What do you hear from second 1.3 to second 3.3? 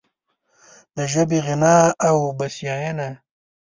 غنا او بسیاینه